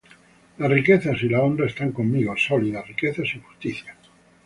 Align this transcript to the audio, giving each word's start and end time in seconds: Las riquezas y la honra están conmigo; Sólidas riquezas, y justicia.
Las 0.57 0.71
riquezas 0.71 1.21
y 1.21 1.29
la 1.29 1.41
honra 1.41 1.67
están 1.67 1.91
conmigo; 1.91 2.35
Sólidas 2.35 2.87
riquezas, 2.87 3.27
y 3.35 3.39
justicia. 3.39 3.95